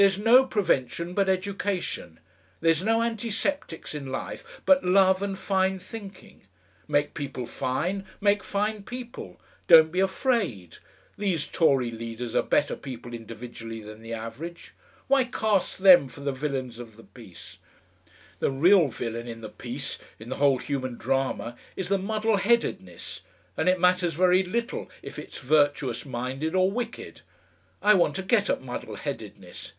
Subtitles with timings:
[0.00, 2.20] "There's no prevention but education.
[2.60, 6.46] There's no antiseptics in life but love and fine thinking.
[6.86, 9.40] Make people fine, make fine people.
[9.66, 10.76] Don't be afraid.
[11.16, 14.72] These Tory leaders are better people individually than the average;
[15.08, 17.58] why cast them for the villains of the piece?
[18.38, 23.22] The real villain in the piece in the whole human drama is the muddle headedness,
[23.56, 27.22] and it matters very little if it's virtuous minded or wicked.
[27.82, 29.72] I want to get at muddle headedness.